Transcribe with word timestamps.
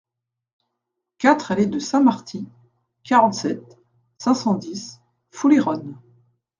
quatre 1.19 1.51
allée 1.51 1.67
de 1.67 1.77
Saint-Marty, 1.77 2.49
quarante-sept, 3.03 3.77
cinq 4.17 4.33
cent 4.33 4.55
dix, 4.55 4.99
Foulayronnes 5.29 5.95